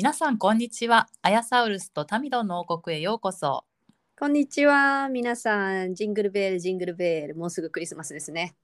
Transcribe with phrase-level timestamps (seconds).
[0.00, 3.64] 皆さんこんにちはアヤサウルスとタミドンの王国へようこそ
[4.18, 5.94] こんにちは、皆さん。
[5.94, 7.34] ジングルベール、ジングルベール。
[7.34, 8.54] もうすぐクリスマスですね。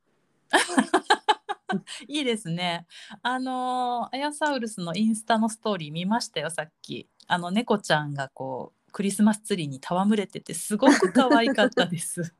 [2.09, 2.87] いいですね
[3.21, 12.35] あのアヤサウルスのインスタのストーリー見ましたよさっきあの猫ちゃんがこうクリスマスツリーに戯れててすごく可愛かったです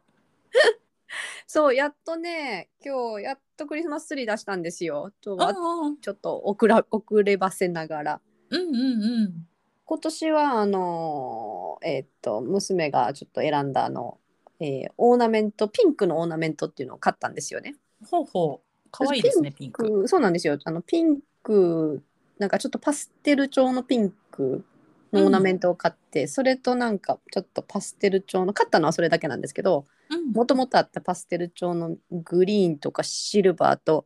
[1.47, 5.13] そう、やっとね、今日やっとクリスマスツリー出したんですよ。
[5.21, 8.21] ちょっと遅ら遅ればせながら。
[8.51, 9.47] うんうん
[9.85, 14.19] 今年はあのーえーっと娘がちょっと選んだあの、
[14.61, 17.77] えーオーナメントピンクのオーナメントっていうのを買ったんですよね。
[18.11, 18.89] ほうほう。
[18.91, 20.09] 可愛いですねピンク。
[20.09, 20.59] そうなんですよ。
[20.65, 22.03] あのピンク
[22.39, 24.65] なんかちょっとパステル調のピンク
[25.13, 30.33] のオーナメントを買って、それとなんかちょっとパステル調の買ったのはそれだけなんですけどうん。
[30.33, 34.05] もともとあったパステル調のグリーンとかシルバーと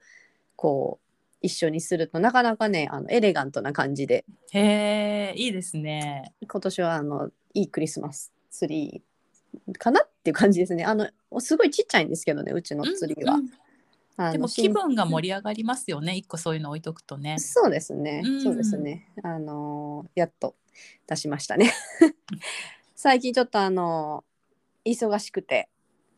[0.57, 1.10] こう
[1.43, 4.25] 一緒にするとなかなかねあのエレガントな感じで。
[4.53, 6.35] へえいいですね。
[6.47, 10.85] 今年はあのいいクリスマスツリーかなっていう感じですね。
[10.85, 13.35] あのすごいちっちゃいんですけどねうちのツリーは。
[13.35, 13.41] うん。
[13.41, 13.51] うん
[14.33, 17.39] でも気分が盛り上がりますよね一個そういうの置いとくとね。
[17.39, 18.43] そうですね、うん。
[18.43, 19.07] そうですね。
[19.23, 20.57] あのーやっと
[21.07, 21.73] 出しましたね。
[22.95, 25.71] 最近ちょっとあのー忙しくて、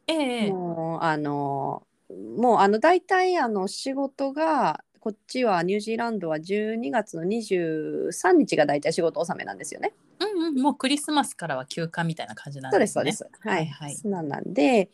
[0.09, 0.50] ええ。
[0.50, 9.94] もうあのーもうあの大体あの仕事がこっちはニュージーランドは12月の23日が大体仕事納めなんですよね。
[10.20, 13.28] うんうんもうクリスマスからは休暇みたいな感じなんそうでですすそうねです。
[13.41, 13.67] はい。
[13.67, 14.91] はいそうなんで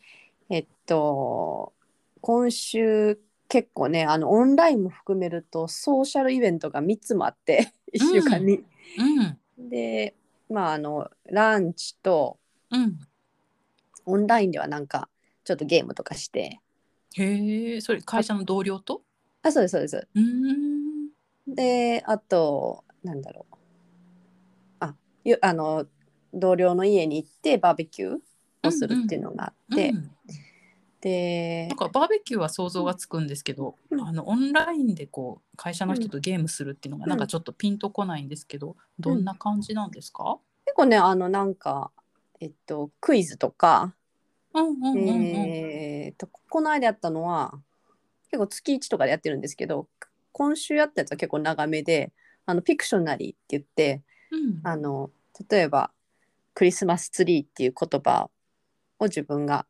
[0.49, 1.73] えっと
[2.21, 3.19] 今週
[3.49, 8.63] 結構ねあのオンラインも含めるとソーシャルイベントが3つもあって 1週間に。
[8.97, 9.69] うん。
[9.69, 10.15] で
[10.49, 12.39] まああのランチと
[12.71, 12.99] うん。
[14.07, 15.07] オンラインではなんか
[15.43, 16.61] ちょっとゲームとかして。
[17.15, 19.03] へえそれ会社の同僚と？
[19.41, 20.07] あそうですそうです。
[20.15, 21.09] うーん。
[21.47, 23.55] であとなんだろう。
[24.81, 25.85] あゆあの
[26.33, 30.11] 同僚の家に行ってバーベキューをするっていうのがあって、うん
[31.01, 34.01] でなんかバーベキューは想像がつくんですけど、うん。
[34.01, 37.09] あのオンラインでこう会社の人とゲームするっていうのがうん。
[37.11, 40.39] なんかちょっとピンとこないんですけど、どんな感じなんですか？
[40.65, 41.91] 結構ねあのなんか
[42.41, 43.95] えっとクイズとか、
[44.53, 45.05] うんうんうんうん。
[45.05, 47.53] えーとこの間やったのは
[48.31, 49.87] 結構月1とかでやってるんですけど
[50.31, 52.11] 今週やったやつは結構長めで
[52.45, 54.01] あのピクショナリーって言って
[54.31, 54.61] うん。
[54.63, 55.11] あの
[55.49, 55.91] 例えば
[56.53, 58.29] クリスマスツリーっていう言葉
[58.99, 59.65] を自分が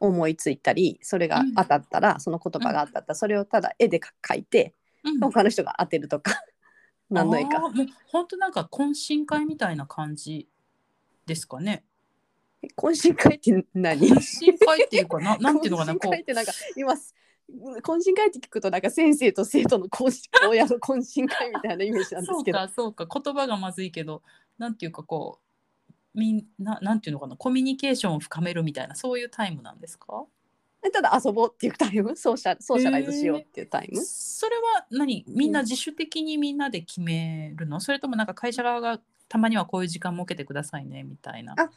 [0.00, 4.74] 思いついたりそれが当たったら、その言葉が当たったらそれをただ絵で書いて
[5.04, 5.20] うん。
[5.20, 6.32] 他の人が当てるとか
[7.08, 7.62] 何の絵か。
[8.08, 10.48] 本当なんか懇親会みたいな感じ
[11.24, 11.84] ですかね？
[12.76, 14.08] 懇親会って何？
[14.08, 16.94] 懇親会っていうかななんていうのかな懇こ親会ってなんか今
[17.82, 22.58] 懇親会って聞くとなんか先生と生徒の懇親親の懇親会みたいなイメージなうんですけど。
[22.58, 23.06] かそうか。
[23.06, 24.22] 言葉がまずいけど
[24.58, 30.24] なんていうかこうみんななんていうのかなコミュニケーションを深めるみたいなそういうタイムなんですか？
[30.92, 32.16] ただ遊ぼうっていうタイム？
[32.16, 35.24] ソーシャソーシャライズしようっていうタイム、それは何？
[35.28, 41.54] みんな自主的にみんなで決めるの、それともなんか会社側がたまにはこういう時間設けてくださいねみたいな。
[41.58, 41.70] あ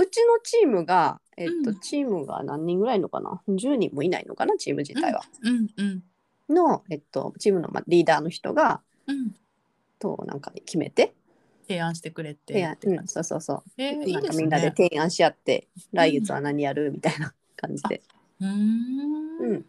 [0.00, 4.56] うちのチームが、えっとうんチームが何人ぐらいいるのかな？10人もいないのかな？
[4.56, 5.22] チーム自体は。
[5.42, 6.02] うんうん
[6.48, 9.34] の、えっと、チームのまあリーダーの人がうん。
[10.00, 11.14] となんか決めて
[11.68, 13.12] 提案してくれて提案うん、って感じ。
[13.12, 14.42] そうそうそうえーいないんかですね。
[14.44, 18.02] みんなで提案し合って来月は何やるみたいな感じで。
[18.40, 19.64] ううん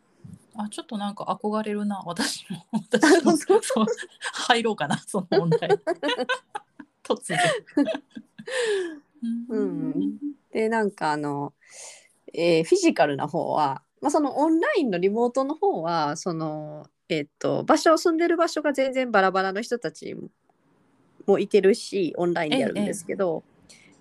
[0.56, 3.86] あちょっとなんか憧れるな私も 私もそう
[4.34, 5.70] 入ろうかなその問題。
[7.04, 7.40] 突然。
[9.50, 10.18] うん。
[10.52, 11.54] でなんかあの、
[12.34, 20.16] えーフィジカルな方は、まあ、そのオンラインのリモートの方はその、えっと場所住んでる場所が全然バラバラの人たち
[21.26, 23.44] もいてるしオンラインでやるんですけど、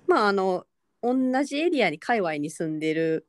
[0.07, 0.65] まああの
[1.03, 1.15] 同
[1.45, 3.27] じエリアに界隈に住んでる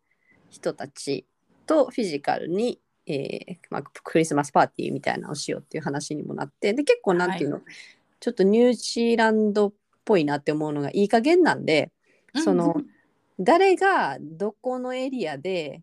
[0.50, 1.26] 人たち
[1.66, 7.62] とフィジカルに、えーまあ、クリスマスパーティーみたいなのをしようっていう話にもなってで結構なんていうの、
[8.20, 9.74] ちょっとニュージーランドっ
[10.06, 11.92] ぽいなって思うのがいい加減なんで。
[12.44, 12.82] その
[13.40, 15.82] 誰がどこのエリアで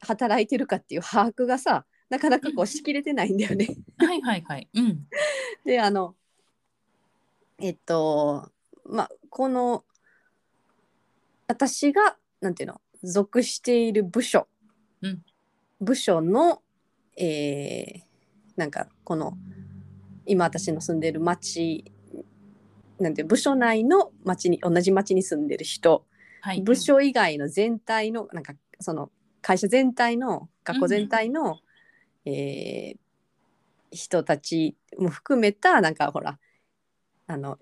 [0.00, 3.68] 働いてるかっていう把握がさなかなかこうしきれてないんだよね。
[3.98, 4.68] はいはいはい。
[4.74, 5.06] うん。
[5.64, 6.14] であの
[7.58, 8.50] えっと
[8.86, 9.84] まあこの
[11.46, 14.48] 私がなんていうの属している部署、
[15.02, 15.22] うん
[15.80, 16.62] 部署の、
[17.16, 18.10] えー
[18.56, 19.38] なんかこの
[20.26, 21.90] 今私の住んでる町
[23.00, 26.06] なんて部署内の町に同じ町に住んでる人
[26.42, 26.62] はい。
[26.62, 29.10] 部署以外の全体のなんかその
[29.42, 31.58] 会社全体の学校全体の、
[32.24, 32.96] えー
[33.92, 36.38] 人たちも含めたなんかほら
[37.26, 37.58] あの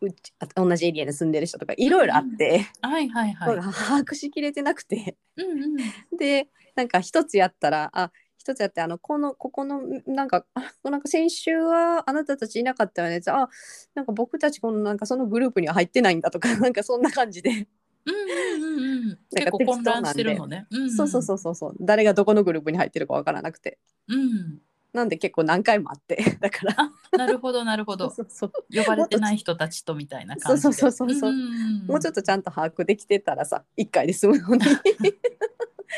[0.00, 3.56] うちあ同じエリアに住んでる人とかいろいろあって、はいはいはい。
[3.60, 3.72] 把
[4.04, 5.76] 握しきれてなくてうんうん。
[6.16, 8.10] でなんか一つやったらあ
[8.42, 13.48] 一つやってあのこのここのなんかあ なんか先週はあなたたちいなかったよねあ
[13.94, 17.68] なんか僕たちこのなんかそのグループには入ってないんだとか なんかそんな感じで。
[18.04, 19.08] うんうんうんうん。
[19.08, 20.66] なん結構混乱してるのね。
[20.72, 23.78] うんんそうそうそうそうそう誰がどこのグループに入ってるかわからなくて
[24.08, 24.60] うん。
[24.92, 28.10] なんで結構何回もあって だからあ、なるほどなるほど。
[28.10, 30.62] そうそう呼ばれてない人たちとみたいな感じで。
[30.62, 34.64] そうそうそうそうそうんもうちょっとちゃんと把握できてたらさ1回で済むのに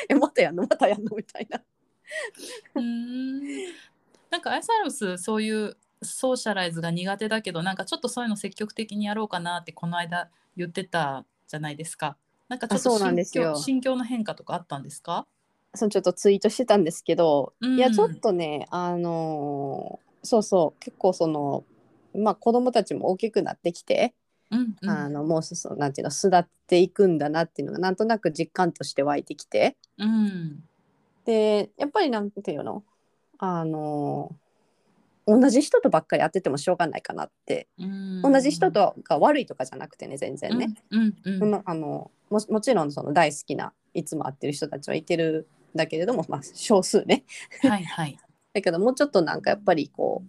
[0.09, 1.63] えまたやんのまたやんのみたいな
[2.75, 3.41] うーん。
[4.31, 12.17] なんかアイサルスそういうソーシャライズが苦手だけどなんかちょっとそういうの積極的にやろうかなってこの間言ってたじゃないですか。
[12.49, 13.55] なんかちょっと心なんですよ。
[13.55, 15.27] 境心境の変化とかあったんですか？
[15.75, 17.77] そのちょっとツイートしてたんですけど、うん。
[17.77, 21.65] いやちょっとねあのーそうそう結構その
[22.15, 24.15] まあ子供たちも大きくなってきて、
[24.51, 24.91] うんうん。
[24.91, 29.77] あのもうそそうなんていうの巣立っていくんだなっていうのがなんとなく実感として湧いてきて。
[29.99, 30.65] うん
[31.25, 32.85] でやっぱりなんていうの？
[33.39, 34.37] あのー
[35.27, 38.21] 同じ人とばっかり会っててもしょうがないかなって、うん。
[38.21, 47.25] 同じ人とが悪いとかじゃなくてね全然ね、うんうんあのももちろんその大好きないつも会ってる人たちはいてるんだけれども、まあ、少数ね。
[47.63, 48.19] はいはい。
[48.53, 50.23] だけどもうちょっとなんかやっぱりこ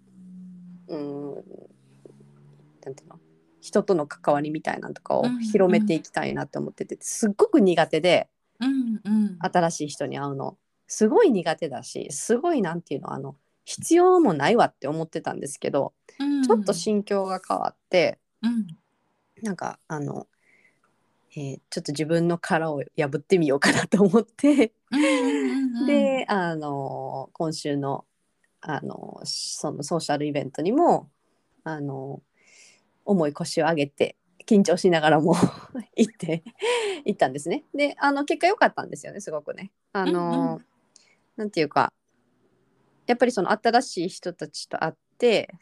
[0.88, 1.36] ううーん
[2.86, 3.20] なんていうの？
[3.60, 5.40] 人との関わりみたいなのとかをうん。
[5.42, 8.30] 広めていきたいなって思っててすっごく苦手で。
[8.62, 9.38] うんうん。
[9.42, 18.68] 新しい人に会うのすごい苦手だしすごいなんていうのあの必要もないわって思ってたんですけどうんちょっと心境が変わってうん
[19.42, 20.28] なんかあの、
[21.36, 24.72] えーちょっと自分の殻を破ってみようかなと思って。
[25.86, 28.06] であの今週の
[28.62, 31.10] あのそのソーシャルイベントにも
[31.64, 32.22] あの
[33.04, 34.16] 重い腰を上げて
[34.46, 35.36] 緊張しながらも
[35.96, 36.44] 行って
[37.06, 37.66] 行ったんですね。
[37.74, 39.72] であの結果良かったんですよねすごくね。
[39.92, 40.66] あの、うんう
[41.38, 41.94] なんていうか
[43.08, 45.54] やっぱりその新しい人たちと会って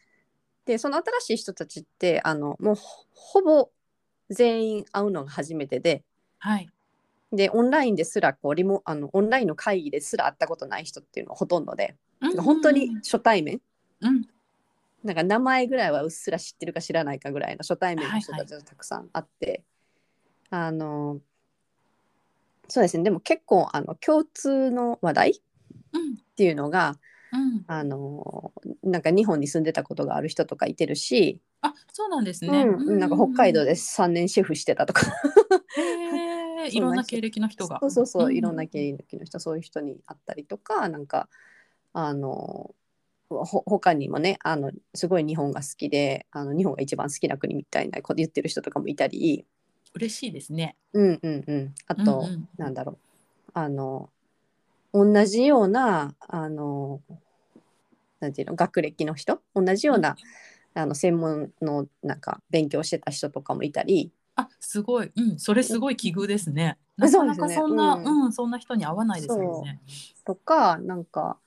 [0.65, 3.69] でその新しい人たちってあのもうほほぼ
[4.29, 6.03] 全員会うのが初めてで。
[6.39, 6.69] はい。
[7.31, 11.95] でオンラインですらこうリモあのオンラインの会議ですら会ったことない人っていうのはほとんどで、
[12.37, 13.59] 本当に初対面？
[14.01, 14.27] うん
[15.03, 19.63] なんか名前ぐらいはうっすら知ってるか知らないかぐらいの初対面の人たちがたくさんあって、
[20.49, 21.19] あの
[22.69, 25.41] そうですねでも結構あの共通の話題
[25.97, 26.17] っうん。
[26.35, 26.97] ていうのが
[27.31, 27.63] うん。
[27.67, 28.51] あの
[28.83, 32.63] なんか日本に住んでたことがある人とかいてるし、あそうなんですね。
[32.63, 35.01] うん、なんか北海道で3年シェフしてたとか。
[35.77, 37.79] へえ、 いろんな経歴の人が。
[37.79, 38.35] そうそうそう、ん。
[38.35, 41.29] いろんな経歴の人そういう人に会ったりとかなんか
[41.93, 42.75] あの
[43.29, 49.45] ほ他にもねあのすごい日本が好きであの日本が一番好きな国みたいなこと言ってる人とかもいたり。
[49.95, 50.75] 嬉しいですね。
[50.93, 51.75] うんうんうん。
[51.87, 52.49] あと、うんうん。
[52.57, 52.97] なんだろう。
[53.53, 54.09] あの
[54.93, 57.01] 同じようなあの
[58.19, 59.41] なんていうの学歴の人？
[59.55, 60.15] 同じような、
[60.75, 64.11] あの専門のなんか勉強してた人とかもいたり。
[64.35, 66.77] あすごい、うん、それすごい奇遇ですね。
[66.97, 67.05] うん。
[67.05, 68.21] なかなかそんな、そううですね。
[68.23, 69.81] うん、そんな人に会わないですよね。
[70.25, 71.37] とかなんか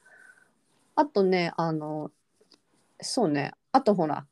[0.94, 2.10] あとねあの
[3.00, 3.52] そうね。
[3.72, 4.26] あとほら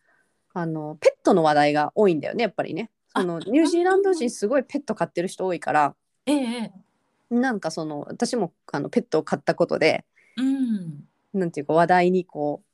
[0.53, 2.91] あのペットの話題が多いんだよねやっぱりね。
[3.17, 5.95] そのニュージーランド人すごいペット飼ってる人多いから。
[6.27, 6.73] ええええ、
[7.31, 10.05] なんかその私もあのペットを飼ったことで
[10.37, 12.67] うん、なんていうか話題にこう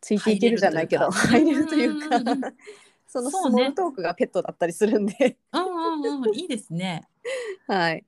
[0.00, 2.16] ついていけるじゃないけど入れるというか。
[2.16, 2.54] うんうんうん
[3.12, 5.36] そのスモールトークがペットだったりするんで。
[5.52, 5.62] うん
[6.00, 7.08] うんうん、いいですね。
[7.66, 8.04] はい。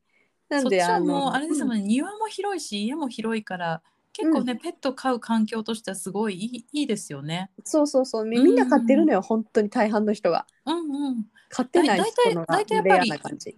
[0.48, 1.76] なんそっちはであのもうあれですもん。
[1.78, 3.82] ね、庭も広いし家も広いから
[4.12, 7.50] 結構ね、ペット飼う環境としてはすごいいいいいですよね。
[7.64, 8.24] そうそうそう。
[8.24, 10.46] みみんな飼ってるのよ本当に大半の人が。
[10.66, 11.26] うんうん。
[11.48, 13.56] 飼ってない人のがレアぱりな感じ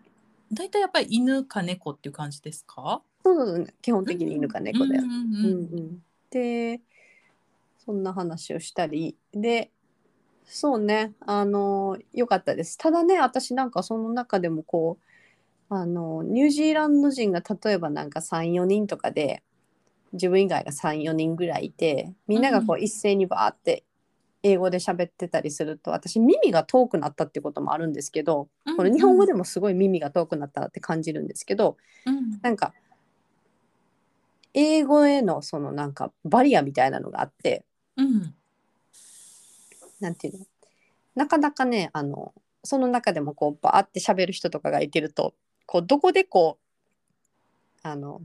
[0.53, 3.03] 大体やっぱり犬か猫っていう感じですか？
[3.25, 3.67] そうそうそう。
[3.83, 5.03] 基本的に犬か猫だよ。
[6.31, 6.81] で
[7.85, 9.17] そんな話をしたり。
[9.33, 9.71] で
[10.45, 11.13] そうね。
[11.21, 12.77] あの良かったです。
[12.79, 14.99] ただね私なんかその中でもこ
[15.71, 19.43] うあのニュージーランド人が例えばなんか34人とかで
[20.13, 23.83] 自分以外が34人ぐらいいてみんながこう一斉にバーって
[24.47, 32.39] 英語で喋ってたりすると私耳が遠くなったっていうこともあるんですけど、うんこれ日本語でもすごい耳が遠くなったなって感じるんですけどうん。
[32.43, 32.75] なんか
[34.53, 37.65] 英語へのそのなんかバリアみたいなのがあって
[37.97, 38.35] うん。
[40.01, 40.47] なんていうの？
[41.15, 45.33] なかなかねあのその中でもこうバーって喋る人とかがいてると
[45.65, 48.21] こうどこでこうあの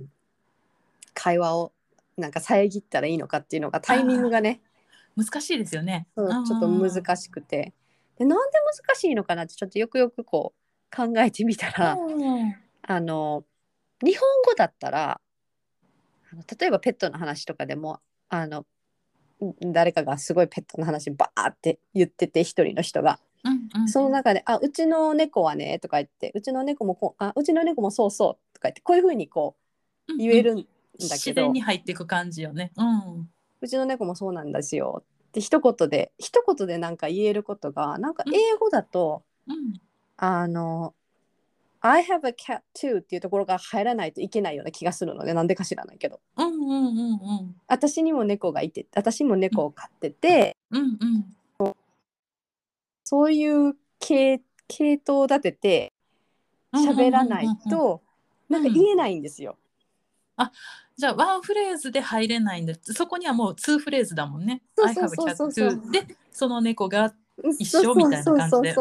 [1.13, 1.71] 会話を
[2.17, 4.59] なんか遮ったらいいのかっていうのがタイミングがね
[5.15, 6.07] 難しいですよね。
[6.15, 7.73] そうちょっと難しくて。
[8.17, 13.43] でなんで難しいのかなってちょっとよくよくこう考えてみたら、うんあの
[14.03, 15.19] 日本語だったら
[16.59, 17.99] 例えばペットの話とかでも
[18.29, 18.65] あの
[19.41, 23.19] ん誰かがすごいペットの話バーって言ってて一人の人が。
[23.43, 29.55] うんうんその中で「あうちの猫はね」とか言って「うちの猫もこうあうちの猫もそうそう」とか言ってこういうふうにこ
[30.09, 30.63] う言えるんだ
[30.99, 32.71] 自けど、然に入っていく感じよね。
[32.75, 33.29] うん
[33.61, 39.79] うちの猫もそうなんですよって一言で一言でなんか言えることがなんか英語だと、うん。
[40.17, 40.93] あの
[41.81, 46.19] 「I have a cat too」っていうところが入らないといけないような気がするのでなんでか知らないけど。
[46.37, 47.55] うんうんうんうん。
[47.67, 51.35] 私にも猫がいて私も猫を飼ってて、うんうん。
[53.03, 55.93] そういう系系統を立てて
[56.73, 57.63] 喋らないうんうんうん。
[57.63, 58.01] うんと
[58.49, 59.57] なんか言えないんですよ。
[60.99, 64.61] じゃあワンフレーズで入れないんでそこにはもうツーフレーズだもんね。
[64.77, 67.13] そうそうそうそうでその猫が
[67.57, 68.73] 一緒みたいな感じで。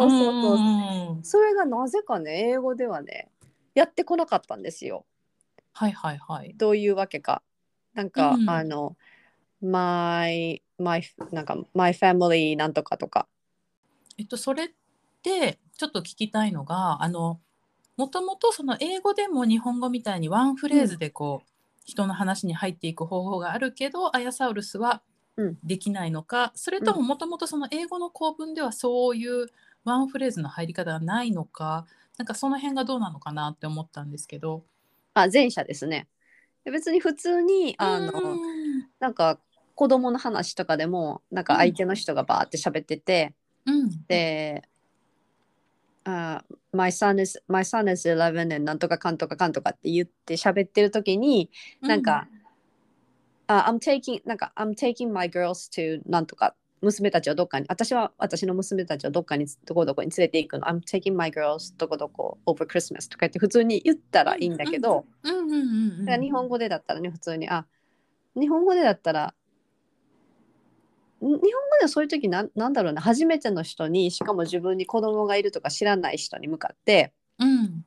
[1.22, 3.30] それがなぜかね英語ではね
[3.72, 5.06] やってこなかったんですよ。
[5.72, 6.54] はいはいはい。
[6.56, 7.40] どういうわけか。
[7.94, 8.96] なんか、うんあの
[9.62, 13.28] my my なんか my family なんとかとか。
[14.18, 14.70] えっとそれっ
[15.22, 17.38] てちょっと聞きたいのがあの
[17.96, 21.57] もともとその英語でも日本語みたいにワンフレーズでこう、
[21.88, 25.00] 人の話に入っていく方法があるけどアヤサウルスは
[25.36, 25.58] うん。
[25.62, 29.46] できないのか、それとももともとその英語の構文ではそういう
[29.84, 34.64] ワンフレーズの入り方がないのかなんかその辺がどうなのかなって思ったんですけど。
[35.14, 36.08] あ前者ですね。
[36.64, 38.38] で別に普通にあの、うん。
[38.98, 39.38] なんか
[39.76, 43.32] 子供の話とかでもなんか相手の人がバーって喋ってて、
[43.64, 43.90] うん。
[44.08, 44.64] で、
[46.08, 51.50] あ my son is my son is 11 and なんとかかんとかかんとかって言って喋ってる時に、
[51.82, 52.26] なんか、
[53.46, 60.66] あ I'm taking なんか I'm taking my girls to なんとか娘たちをどっかに私は私の娘たちをどっかにどこどこに連れて行くの。
[60.66, 65.04] I'm taking my girls どこどこ over Christmas とか言って普通に言ったらいいんだけど、
[66.18, 67.66] 日本語でだったらね普通にあ
[68.34, 69.32] 日本語でだったらん
[71.20, 77.84] 日本語ではそういう時なんなんだろうな初めての人にしかも自分に子供がいるとか知らない人に向かってうん。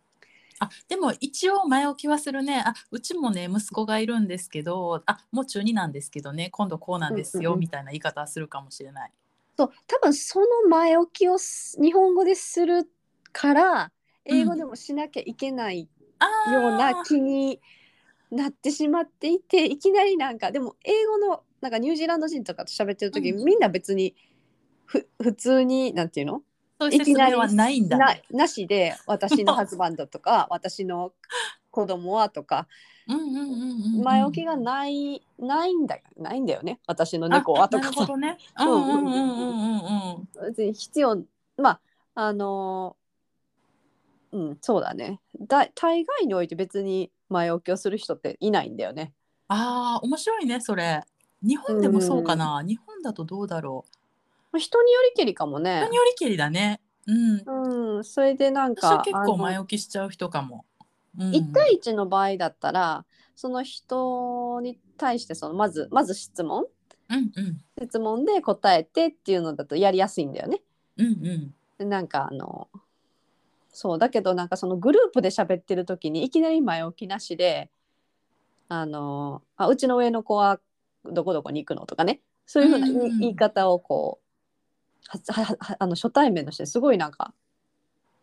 [0.59, 9.11] あでも一応前置きはするねあうちもね息子がいるんですけどあもう中2なんですけどね今度こうなんですよ、うんうんうんみたいな言い方はするかもしれない。
[9.57, 12.89] そう多分その前置きをす日本語でする
[13.31, 13.91] から
[14.25, 17.59] 英語でもしなきゃいけないような気に
[18.31, 24.15] なってしまっていていきなりなんかでも英語のなんかニュージーランド人とかと喋ってる時、うんみんな別に
[24.85, 26.41] ふ普通になんていうの？
[26.79, 27.97] そういう説明はないんだ。
[27.97, 31.13] ななしで私のハズバンドとか 私の
[31.69, 32.67] 子供はとか
[33.07, 38.37] うんうんうんうんうん前置きがないないんだよないんだよね私の猫はとなるほどね。
[38.59, 40.47] うんうんうんうんうんうん。
[40.47, 41.23] 別に必要
[41.57, 41.79] まあ
[42.15, 42.97] あの
[44.31, 49.13] うんそうだねだ大概において別に前置きをする人っていないんだよね。
[49.47, 51.03] ああ面白いねそれ。
[51.41, 52.63] 日本でもそうかな。
[52.65, 53.97] 日本だとどうだろう。
[54.53, 55.89] まあ人によりけりかもね人。
[55.89, 56.81] によりけりだね。
[57.07, 57.97] うん。
[57.97, 60.65] うん、それでなん私はか結構前置きしちゃう人かも。
[61.17, 63.05] うん、1対1の場合だったら
[63.35, 66.65] その人に対してそのまずまず質問
[67.09, 70.61] うんうん質問で答えてっていうのだとやりやすいんだよね。
[70.97, 71.53] うんうん。
[71.77, 72.69] でなんかあの
[73.73, 77.69] そうだけどなんかそのグループで喋ってる時にいきなり前置きなしで
[78.69, 80.59] あのあうちの上の子は
[81.05, 82.21] どこどこに行くのとかね。
[82.45, 87.33] そういうふうな言い,、方をこうはははあの初対面の人にすごいなんか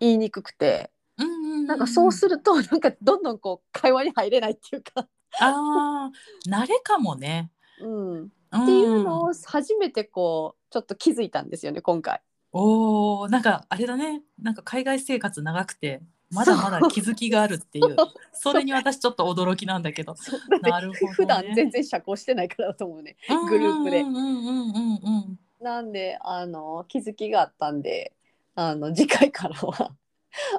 [0.01, 0.91] 言いにくくて。
[1.19, 5.07] うんうんなんかそうすると なんかどんどんこう会話に入れないっていうか、
[5.41, 6.11] ああ
[6.49, 7.51] 慣れかもね。
[7.81, 8.29] うん、っ
[8.63, 12.23] っていうのを初めてこうちょっと気づいたんですよね今回。
[12.53, 14.23] おおなんかあれだね。
[14.39, 17.97] なんか海外生活長くてまだまだ気づきがあるってい う。
[18.33, 20.15] それに私ちょっと驚きなんだけど。
[20.63, 23.17] なるほど、ね、普段全然社交してないからだと思うね。
[23.49, 25.01] グループでうんうんうんうん。
[25.05, 28.13] うんなんであの気づきがあったんで
[28.55, 29.93] あの次回からは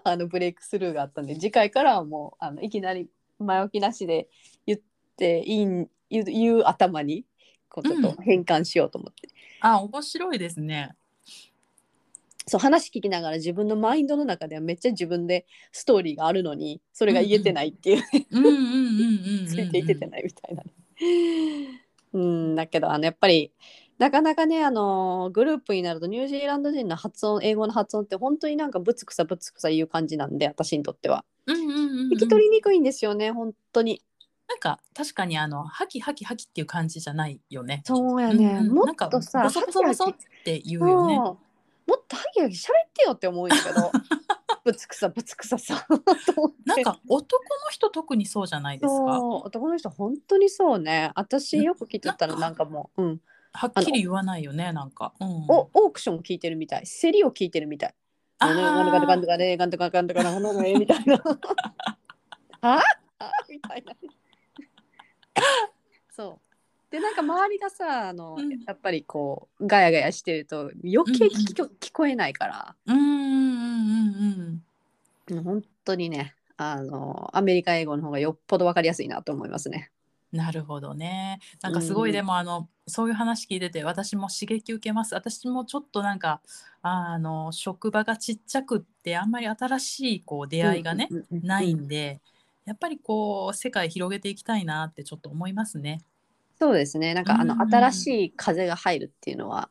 [0.03, 3.09] あのブレイクスルーがあったんで次回からはもうあのいきなり
[3.39, 4.27] 前置きなしで
[4.65, 4.79] 言っ
[5.15, 7.25] ていいん言う言う頭に
[7.69, 9.29] こうちょっと変換しようと思って。
[9.61, 10.95] あ面白いですね。
[12.49, 19.47] そう話聞きながら自分のマインドの中ではめっちゃ自分でストーリーがあるのにそれが言えてないっていう、うんうんうんうんうん、うん。
[19.47, 20.73] ついていけてないみたいなね。
[22.11, 23.51] うんだけどあのやっぱり
[23.99, 34.01] なかなかねあのグループになるとニュージーランド人の発音英語の発音って本当になんかぶつくさぶつくさ言う感じなんで私にとってはうんうんうんうん聞き取りにくいんですよね本当に
[34.47, 37.83] なんか確かにあのハキハキハキっていう感じじゃないよね。
[37.85, 41.48] そうやね、もっうんうんなんかとさボソボソボソって言うよね。
[41.89, 43.91] もっとハギハギ喋ってよって思うんけど。
[44.63, 45.85] ぶつくさぶつくささ。
[46.65, 49.19] なんか 男の人特にそうじゃないですか？
[49.19, 51.11] 男の人本当にそうね。
[51.15, 53.21] 私よく聞いてたらなんかもう、うん、
[53.53, 56.83] はっきり言わないよねなんか、うん、おオークション聞いてるみたい。
[56.85, 57.95] 競りを聞いてるみたい。
[66.09, 66.48] そう
[66.91, 74.61] でなんか周りがさあの、うんやっぱりこうガヤガヤしてると余計聞き、聞こえないからうんうん
[75.31, 79.91] うん本当にねあのアメリカ英語の方がよっぽど分かりやすいなと思いますね。
[80.33, 80.39] うん。
[80.39, 81.39] なるほどね。
[81.61, 85.13] なんかすごい、うんでもあのそういう話聞いてて私も刺激受けます。
[85.13, 86.41] 私もちょっとなんか
[86.81, 92.19] あの職場がちっちゃくってあんまり新しいこう出会いがね、うんうんうんうんないんで。
[92.65, 96.01] やっぱりこう世界広げていきたいなってちょっと思いますね。
[96.59, 99.69] そうですねなんかあの、うん新しい風が入るっていうのは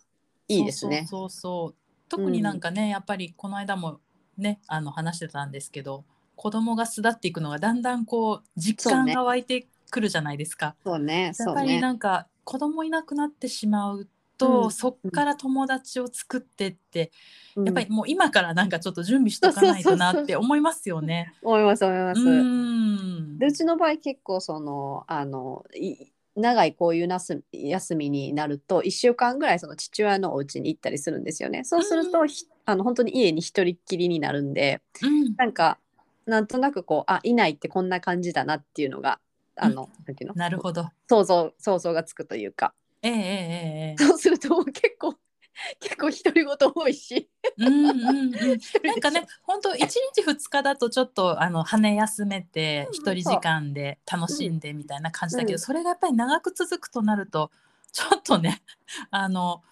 [0.49, 1.07] いいですね。
[1.09, 1.75] そうそう
[2.09, 4.01] 特になんかね、やっぱりこの間も
[4.39, 6.05] ねあの話してたんですけど
[6.37, 10.75] 子供が巣立っていくのがだんだんこう実感が湧いてくるじゃないですか。
[10.85, 11.33] そうねね。
[11.33, 17.11] っぱりなんか子供いなくなってしまうと、うんそっから友達を作ってって、
[17.57, 21.35] うんやっぱりもう今からなんかちょっと準備しとかないとなって思いますよね。
[21.43, 22.21] 思います思います。
[22.21, 25.97] うんでうちの場合結構そのあのい
[26.39, 31.65] 長いこういうなす休みになると1週間ぐらいその父親のお家に行ったりするんですよね。
[31.65, 35.35] そうすると、ひあの本当に家に一人っきりになるんでうん。
[35.37, 35.79] なんか
[36.27, 39.19] なんとなくこうあいないってこんな感じだなっていうのが
[39.57, 40.35] あの、なんていうの？
[40.35, 40.89] なるほど。
[41.09, 42.75] 想像想像がつくというか。
[43.03, 44.05] ええええええ。
[44.05, 45.15] そうすると結構
[45.81, 47.29] 結構独り言多いし。
[47.57, 48.31] うんうんうん。
[48.85, 55.57] なんかね、本当一日二日だとちょっとあの羽休めてうん一人時間で楽しんでみたいな感じだけど、う。
[55.57, 55.59] ん。
[55.59, 57.51] それがやっぱり長く続くとなると
[57.93, 58.63] ちょっとね
[59.11, 59.63] あの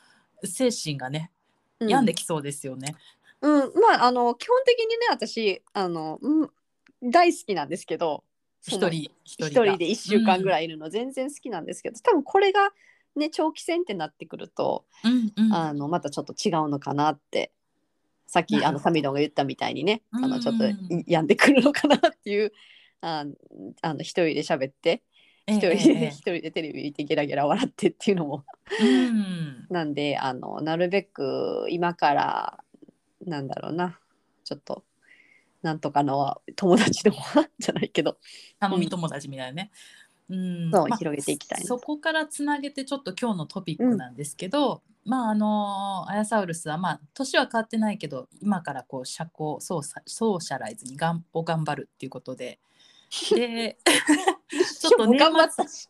[0.44, 1.30] 精神がね
[1.80, 1.88] うん。
[1.88, 2.94] 病んできそうですよね。
[3.40, 6.50] うん、まああの基本的にね私あの、うん、
[7.02, 8.24] 大好きなんですけど
[8.62, 12.72] 一人一人で1週間ぐらいいるの全然好きなんですけど、多分これが
[13.18, 15.52] ね長期戦ってなってくると、うんうん。
[15.52, 17.52] あのまたちょっと違うのかなって。
[18.28, 20.64] さっきあのサミドンが言ったみたいにねあうんのちょっと
[21.06, 22.52] 病んでくるのかなっていう
[23.00, 23.24] あ
[23.82, 25.04] あの一人で喋って
[25.48, 26.08] 一人で、ええええ。
[26.08, 28.44] 一人でテレビ見てゲラゲラ笑ってっていうのも。
[28.80, 29.66] うん。
[29.70, 32.64] なんであのなるべく今から
[33.24, 33.98] なんだろうな。
[34.42, 34.82] ちょっと
[35.62, 37.14] なんとかの友達の
[37.58, 38.18] じゃないけど。
[38.58, 39.70] 頼み友達みたいなね。
[40.28, 40.70] うん。
[40.70, 41.66] そうまあ広げていきたいな。
[41.66, 52.58] そこからつなげてちょっと今日のトピックなんですけど、まああのアヤサウルスはまあ年は変わってないけど今からこう社交ソーサソーシャライズにがんを頑張るっていうことで。
[53.36, 53.78] で
[54.80, 55.88] ちょっと年頑張ったし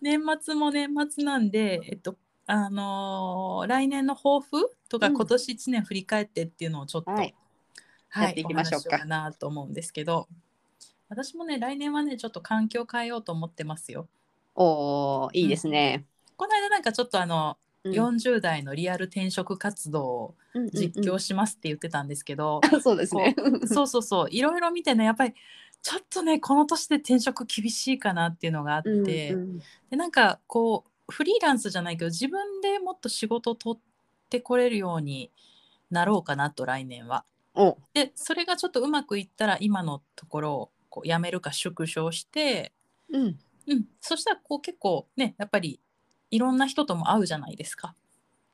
[0.00, 5.14] 年末も年末なんでえっとあのー来年の抱負とかうん。
[5.14, 7.34] 今年1年振り返ってっていうのをちょっと、はい。
[8.22, 10.28] やっていきましょうかなと思うんですけど
[11.14, 14.08] 私もね来年はねちょっと環境変えようと思ってますよ。
[14.56, 16.04] おーいいですね、
[16.36, 17.92] この間なんかちょっとあの、うん。
[17.92, 20.34] 40代のリアル転職活動を
[20.72, 23.36] 実況しますって言ってたんですけど、うんうんそうですね。
[23.66, 24.28] そうそうそう。
[24.30, 25.34] いろいろ見てねやっぱり
[25.82, 28.90] ちょっとねこの年で転職厳しいかなっていうのがあって、
[29.34, 29.58] うんうん。
[29.90, 33.82] でなんかこうフリーランスじゃないけど自分でもっと仕事を取っ
[34.30, 35.30] てこれるように
[35.90, 37.24] なろうかなと来年は。
[37.54, 37.76] お。
[37.92, 42.72] でそれがちょっとうまくいったら今のところをこう辞めるか縮小して、
[43.12, 43.36] うん。
[43.66, 45.80] うん、そしたらこう結構ねやっぱり
[46.30, 47.96] いろんな人とも会うじゃないですか。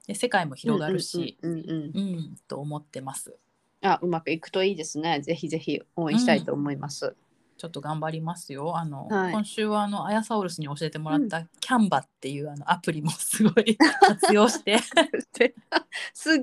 [0.07, 3.37] で世界も広がるし、うんと思ってます。
[3.83, 5.21] あうまくいくといいですね。
[5.21, 7.15] ぜひぜひ応援したいと思います、
[7.59, 8.79] ちょっと頑張りますよ。
[8.79, 9.33] あの、はい。
[9.33, 14.79] 今週はあのアヤサウルスに教えてもらったキャンバっていうあのアプリもすごい活用して、
[16.15, 16.37] すっ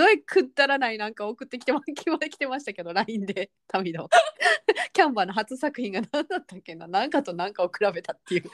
[0.00, 4.08] ごいくだらないなんか送ってきて ま来てましたけど LINE でタミの。
[4.92, 6.86] キャンバーの初作品が何だったっけな。
[6.86, 8.50] 何かと何かを比べたっていう。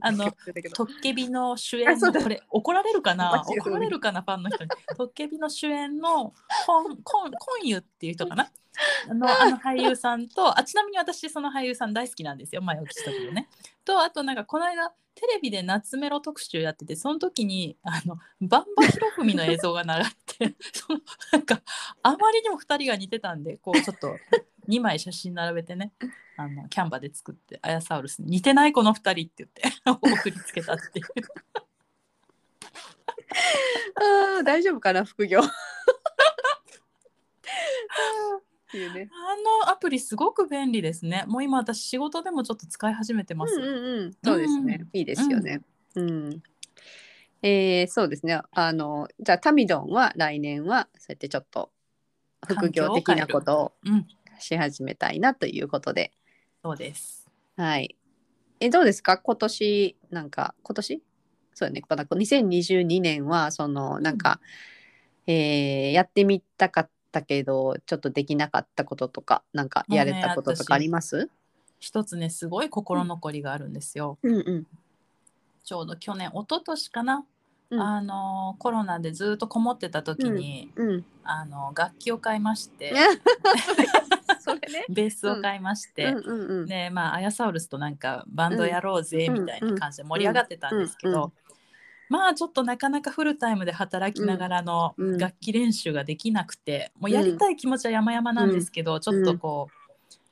[0.00, 0.32] あの
[0.74, 3.42] トッケビの主演のこれ怒られるかな？
[3.46, 4.70] 怒られるかなファンの人に。
[4.96, 6.32] トッケビの主演の
[6.66, 8.50] コ ンコンコンユっていう人かな？
[9.08, 12.62] あのあの俳優さんとあちなみに私その俳優さん大好きなんですよ。
[12.62, 13.48] 前お聞きしたけどね。
[13.84, 20.25] とあとなんかこの間テレビで夏メロ特集やっててその時にあのバンバヒロフミの映像が流れて
[20.72, 21.00] その
[21.32, 21.62] なんか
[22.02, 24.16] あまりにも2人が似てたんでこうちょっと
[24.68, 25.92] 2枚写真並べてね
[26.36, 31.06] あのキャンバで作ってアヤサウルスに似てないこの2人って言って 送りつけたっていう。
[33.98, 35.40] あー大丈夫かな副業。
[35.40, 35.42] っ
[38.70, 39.08] ていうね。
[39.12, 41.24] あのアプリすごく便利ですね。
[41.26, 44.12] もう今私仕事でもちょっと使い始めてます、うんうんうん。
[44.22, 45.62] そうですね、いいですよね。
[45.94, 46.42] うん、
[47.48, 48.40] えーそうですね。
[48.50, 51.70] あのじゃあタミドンは来年はそうやってちょっと
[52.44, 54.06] 副業的なことをうん
[54.38, 56.12] し始めたいなということで、
[56.62, 57.26] そうです。
[57.56, 57.96] はい。
[58.60, 59.16] え、どうですか？
[59.18, 61.02] 今年、なんか、今年？
[61.54, 61.82] そうよね。
[61.88, 64.40] まだ2022年は、その、なんか、
[65.26, 71.30] えーやってみたかったけど、ちょっとできなかったこととか、なんか、やれたこととかあります、
[71.78, 74.34] 一つねすごい心残りがあるんですよ、うん。
[74.34, 74.66] うん。
[75.64, 77.24] ちょうど去年一昨年かな、
[77.70, 77.80] うん。
[77.80, 81.04] あのコロナでずっとこもってた時に、うん。
[81.24, 82.94] あの楽器を買いまして。
[84.40, 84.86] それね。
[84.88, 86.18] ベースを買いまして、うん。
[86.18, 86.48] うん。
[86.60, 86.66] うん。
[86.66, 91.22] でまあアヤサウルスとなんかバンドやろうぜみたいな感じで盛り上がってたんですけど、うん。
[91.24, 91.32] うん。
[92.08, 95.18] まあちょっとなかなかフルタイムで働きながらのうん。
[95.18, 99.68] 楽器練習ができなくて、もうやりたい気持ちは山々なんですけど、ちょっとこ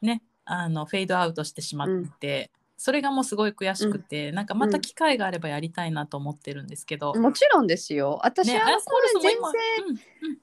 [0.02, 1.88] うねあのフェードアウトしてしまっ
[2.20, 8.18] て、それがもうすごい悔しくて、なんかまた機会があればやりたいなと思ってるんですけど、もちろんですよ。
[8.22, 9.52] 私ね、はこれ全然、今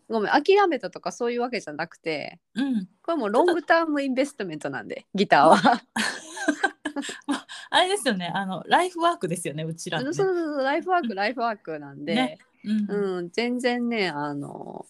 [0.09, 2.63] ごめん、諦めたとかそういうわけじゃなくて、うん。
[2.63, 5.81] うん、これもうロングタームインベストメントなんで、ギターは。
[7.69, 8.31] あれですよね。
[8.33, 10.13] あのライフワークですよねうちらの、ね。
[10.13, 12.37] そうそうそう、ライフワーク、ライフワークなんで、ね。
[12.63, 13.17] うん。
[13.17, 14.85] うん、全然ね、あの、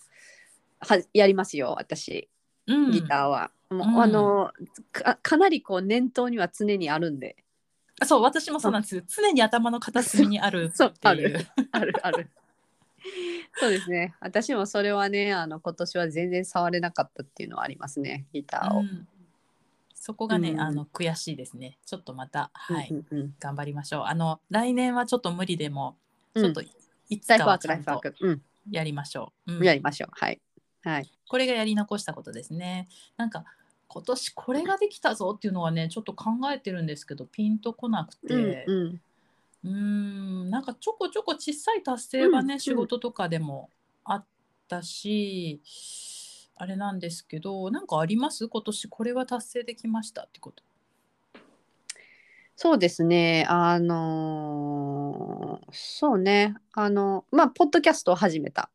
[0.80, 2.30] はやりますよ、私、
[2.68, 2.92] うん。
[2.92, 3.52] ギターは。
[3.72, 4.02] もううん。
[4.02, 4.52] あの
[4.92, 7.38] か、かなりこう念頭には常にあるんで、
[8.06, 9.04] そう私もそうなんですよ。
[9.08, 10.92] 常に頭の片隅にあるっていう。
[11.04, 11.48] ある。
[11.72, 12.30] あるある。
[13.60, 14.16] そうですね。
[14.20, 18.80] 私もそれはね、あの今年は全然触れなかったっていうのはありますね、ギターを。
[18.80, 19.08] うん。
[19.94, 20.60] そこがね、うん。
[20.60, 21.78] あの悔しいですね。
[21.86, 23.20] ちょっとまたはい、うんうん。
[23.20, 24.04] うん頑張りましょう。
[24.06, 25.98] あの来年はちょっと無理でも
[26.34, 26.44] うん。
[26.44, 26.62] ちょっと
[27.10, 28.02] いつかはちゃんと
[28.70, 29.64] やりましょう、うん。
[29.64, 30.10] やりましょう。
[30.14, 30.42] はい。
[30.84, 31.12] はい。
[31.28, 32.88] これがやり残したことですね。
[33.18, 33.46] なんか
[33.94, 39.02] 今年これができたぞっていうのはねちょっと考えてるんですけどピンとこなくてうん
[39.66, 43.70] うんなんかちょこちょこ小さい達成がね、うん仕事とかでも
[44.06, 44.26] あっ
[44.70, 45.62] たし
[46.56, 48.48] あれなんですけどなんかあります？
[48.48, 50.64] 今年これは達成できましたってこと
[52.56, 53.46] そうですね。
[53.50, 56.56] あのーそうね。
[56.74, 58.70] あの、まあ、ポッドキャストを始めた。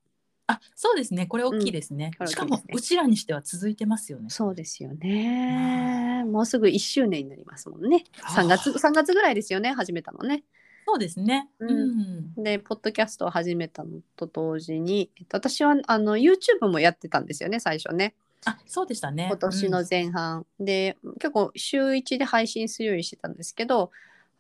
[0.49, 1.27] あそうですね。
[1.27, 2.57] これ大きいですね、これ大きいですね。
[2.57, 4.31] しかもうちらにしては続いてますよね。
[4.31, 6.25] そうですよね。
[6.25, 8.05] もうすぐ1周年になりますもんね。
[8.23, 10.45] あー3月、3月ぐらいですよね、始めたのね。
[10.87, 11.49] そうですね。
[11.59, 11.91] ううん。
[12.39, 18.15] ん、で、ポッドキャストを始めたのと同時に、えっと私はあの YouTube もやってたんですよね、最初ね。
[18.45, 19.27] あそうでしたね。
[19.29, 23.91] 今年の前半、で結構週1で配信するようにしてたんですけど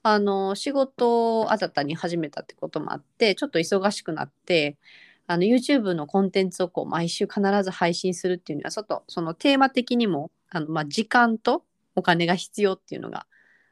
[0.05, 4.77] あの仕事を新たに始めたってこともあってちょっと忙しくなって
[5.27, 13.27] あの YouTube のコンテンツをこう毎週必ず配信するっていうのはちょっとそのテーマ的にもあの、まあ、時間とお金が必要っていうのが、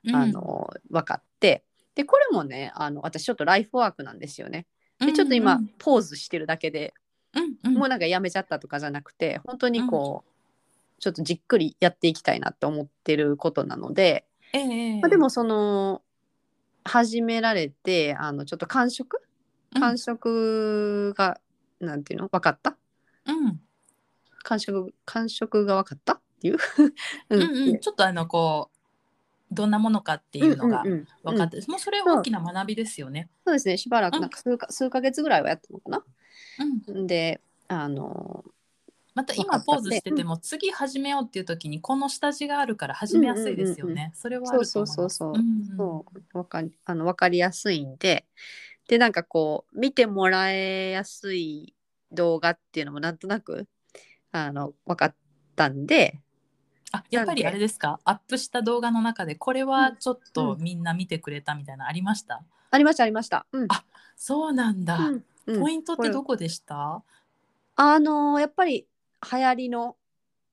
[0.04, 0.16] うん。
[0.16, 1.64] あの分かって
[1.94, 4.66] でこれもねあの私ちょっとライフワークなんですよね。
[4.98, 6.92] でちょっと今、うんポーズしてるだけで
[7.34, 7.74] うんうん。
[7.78, 16.02] もうなんかやめちゃったとかじゃなくて本当にこう、ちょっとじっくりやっていきたいなって思ってることなので、ええまあ、でもその
[16.84, 19.22] 始められてあのちょっと感触
[19.74, 19.80] うん。
[19.80, 21.40] 感触が、
[21.84, 22.28] なんていうの？
[22.28, 22.76] 分かった？
[23.26, 23.60] うん。
[24.42, 26.14] 感触感触が分かった？
[26.14, 26.58] っていう、う
[27.30, 28.70] うんうん、ちょっとあのこ
[29.50, 31.06] うどんなものかっていうのがうんうんうん。
[31.22, 33.28] 分かって、もうそれは大きな学びですよね。
[33.46, 33.76] そうですね。
[33.76, 34.20] しばらくうん。
[34.20, 36.04] なんか数か,、数ヶ月ぐらいはやったのかな？
[36.88, 38.44] うん、であの
[39.14, 43.92] また今ポーズしてても、次始めようっていう時にこの下地があるから始めやすいですよね。
[43.92, 44.72] うんうんそれはあると思います。
[44.72, 45.42] そうそうそうそう。
[45.42, 45.76] んん。
[45.76, 46.38] そう。
[46.38, 48.26] わかりあの分かりやすいんで
[48.88, 51.74] でなんかこう見てもらえやすい
[52.12, 53.66] 動画っていうのもなんとなく
[54.32, 55.14] あの分かっ
[55.56, 56.20] たんで。
[56.92, 57.98] あやっぱりあれですか？
[58.04, 63.46] アップした動画の中でこれはちょっとみんな見てくれたみたいなのありました、ありましたありました。
[63.50, 63.66] うん。
[63.68, 63.82] あ
[64.16, 65.24] そうなんだ、うん。
[65.46, 65.60] うん。
[65.60, 67.02] ポイントってどここでした？
[67.74, 68.86] あのやっぱり
[69.32, 69.96] 流行りの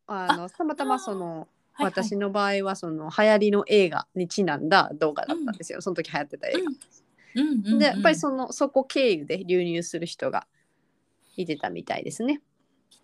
[0.08, 6.60] あのたまたまその、私の場合はその流行りの映画にちなんだ動画だったんですよ、その時流行ってた映画。
[7.36, 10.48] うんうんうんうんでやっぱりそのそこ経由で流入する人が
[11.38, 12.42] いてたみたいですね。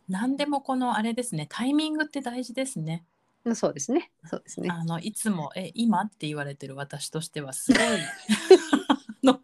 [0.09, 3.03] 何でもこのあれですねタイミングって大事ですね。
[3.45, 9.41] うんそうですねそうですねあのいつも「え今?」って言われてる私としてはすごい あの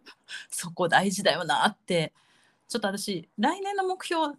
[0.50, 2.12] そこ大事だよなって
[2.68, 4.36] ちょっと私来年の目標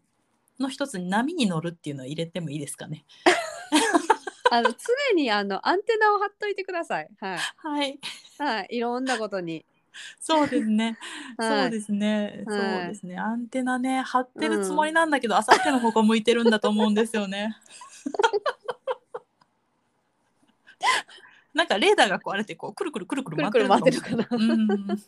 [0.59, 3.05] の一つに波に乗るっていうのを入れてもいいですかね。
[4.51, 7.99] あの常にあのアンテナを張っといてくださいはいはい、
[8.37, 9.65] はいいろんなことに
[10.19, 10.97] そうですね。
[11.37, 12.43] はいそうですね。
[12.45, 13.17] はいそうですね。
[13.17, 17.55] アンテナね張ってるつもりなんだけど、あさっての方向向いてるんだと思うんですよね。
[21.53, 24.43] なんかレーダーが壊れてこうくるくるくるくる回ってるくるくる回ってるかなう
[24.93, 24.99] ん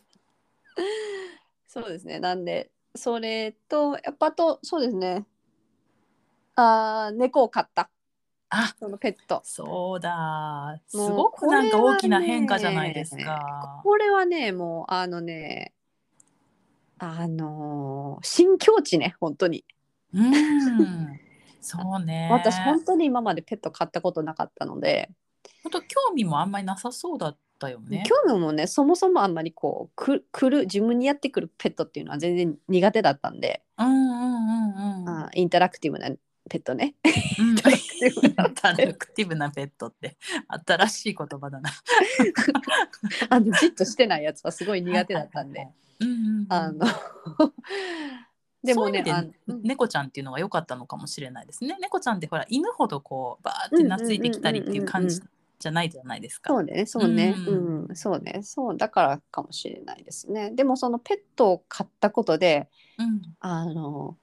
[1.66, 2.18] そうですね。
[2.18, 5.26] なんで、それと、やっぱあと、そうですね。
[6.56, 7.90] あー猫を飼った。
[8.50, 9.42] あそのペット。
[9.44, 10.80] そうだ。
[10.86, 13.80] すごくなんか大きな変化じゃないですか。
[13.84, 15.74] これはね、もう、あのね、
[16.98, 19.64] あのー新境地ね、本当に。
[20.14, 20.32] うん。
[21.60, 22.28] そうね。
[22.32, 25.10] 私、本当に今までペット飼ったことなかったので、
[25.62, 28.02] 本当興味もあんまりなさそうだったよね。
[28.06, 35.30] 興味もね、そもそもあんまりこう、く来る、自分にやってくるペットっていうのは全然苦手だったんで、うんうんうんうん。
[35.34, 36.08] インタラクティブな
[36.48, 36.94] ペットね。
[37.04, 40.16] うタラ クティブなペットって
[40.66, 41.70] 新しい言葉だな。
[43.30, 45.68] あのじっとしてないやつはすごい苦手だったんで。
[46.00, 46.86] うんうんうんあの
[48.62, 49.04] でもね
[49.62, 51.76] 猫ちゃんっていうのが良かったのかもしれないですね。
[51.80, 55.20] 猫ちゃんってほら犬ほどこうバーって懐いてきたりっていう感じ
[55.58, 56.50] じゃないじゃないですか。
[56.50, 64.16] そうねそうねううんん、そうねそうだからかもしれないですねでもそのペットを飼ったことでうんあの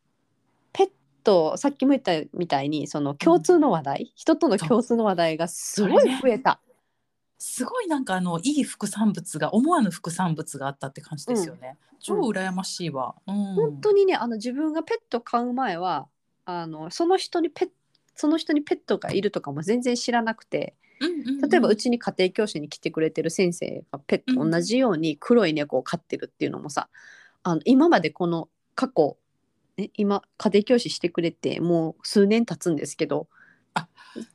[1.25, 6.61] ペットさっきも言ったみたいにその共通の話題、人との共通の話題がすごい増えた、
[7.39, 11.77] すごいなんかあのいい副産物が思わぬ副産物があったって感じですよね。
[11.99, 13.15] 超羨ましいわ。
[13.27, 16.07] うん、本当にねあの自分がペット飼う前は
[16.45, 17.69] あのその人にペッ
[18.15, 21.49] その人にペットがいるとかも全然知らなくてうんうんうん。
[21.49, 24.51] 例えばうちに家庭教師に来てくれてる先生がペットうん。
[24.51, 26.87] 同じように黒い猫を飼ってるっていうのもさ
[27.43, 29.17] あの今までこの過去、
[29.77, 33.27] ね、今家庭教師してくれてもう数年経つんですけど
[33.73, 33.87] あ。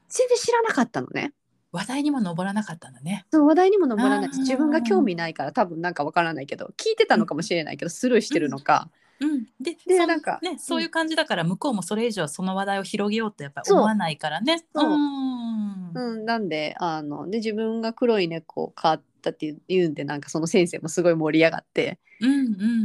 [0.09, 1.33] 全然知らなかったのね。
[1.73, 3.27] 話題にも上らなかったんだね。
[3.31, 14.65] その話題にも上らない自分が興味ないから多分なんかわからないけど聞いてたのかもしれないけどスルーしてるのか、うん、でそんでなんかね、そういう感じだから向こうもそれ以上その話題を広げようとやっぱ思わないからね。
[14.75, 14.91] そう。
[14.91, 15.93] ん。
[15.95, 22.35] うん、なんであので自分が黒い猫を飼ったっていうんでなんかその先生もすごい盛り上がってうんう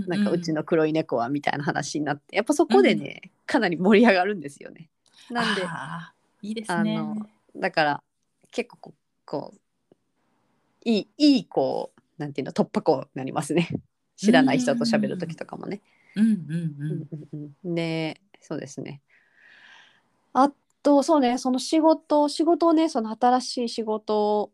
[0.05, 4.89] んなんかうちの黒い猫はみたいな話になってやっぱそこでね、かなり盛り上がるんですよね。
[5.29, 5.61] なんで
[6.41, 6.97] いいですね。
[6.97, 7.15] あの
[7.55, 8.03] だから
[8.51, 8.93] 結構
[9.25, 9.59] こう
[10.83, 13.69] いいいいこうなんていうの突破口になりますね。
[14.15, 15.81] 知らない人と喋る時とかもね。
[16.15, 16.51] うんうんうん。
[16.51, 19.01] うんうんうんでそうですね。
[20.33, 20.51] あ
[20.83, 24.51] とそうねその仕事仕事をねその新しい仕事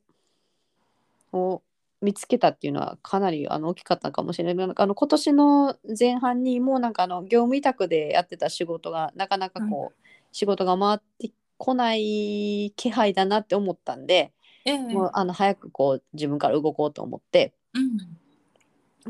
[1.33, 1.61] を
[2.01, 4.73] 見つけたっていうのはかなりあの大きかったかもしれない。
[4.75, 14.33] あの今年の前半にもうなんかあの業務委託でやってた仕事がなかなかこう、仕事が回ってこない気配だなって思ったんで、
[14.65, 14.79] ええ。
[14.79, 17.79] もうあの早くこう自分から動こうと思ってう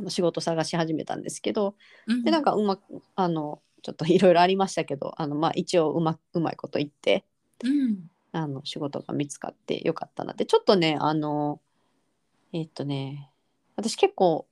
[0.04, 0.10] ん。
[0.10, 1.76] 仕事探し始めたんですけど、
[2.08, 2.24] うん。
[2.24, 2.82] でなんかうまく
[3.16, 7.24] あのちょっといろいろありましたけどあの、まあ、一応うまうまいこと言って
[7.64, 8.10] うん。
[8.34, 11.60] あの仕事が見つかってよかったなってちょっとねあの
[12.54, 13.32] えっとね
[13.76, 14.48] 私結構、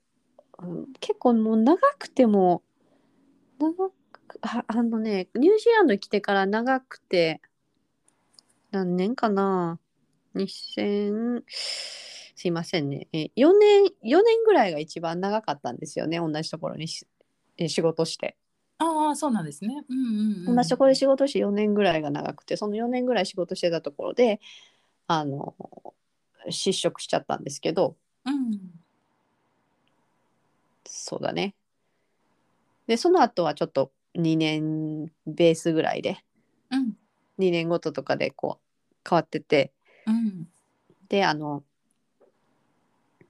[0.58, 2.62] うん結構もう長くても
[3.58, 7.40] 長くああのねニュージーランドに来てから長くて
[8.70, 9.78] 何年かな
[10.34, 17.06] ？2000すいませんねえ4年4年ぐらいが一番長かったんですよね同じところにし
[17.56, 18.36] え仕事して。
[18.78, 19.84] ああそうなんですね。
[19.88, 20.56] うんうんうん。
[20.56, 24.40] 同じところで仕事して4年ぐらいが長くてその4年ぐらい仕事してたところで
[25.06, 25.54] あの
[26.48, 27.96] 失職しちゃったんですけど。
[28.24, 28.60] うん
[30.86, 31.54] そうだね。
[32.86, 36.24] でその後はちょっと2年ベースぐらいで。
[36.70, 36.96] うん
[37.38, 39.72] 2年ごととかでこう変わってて。
[40.06, 40.48] うん。
[41.08, 41.64] であの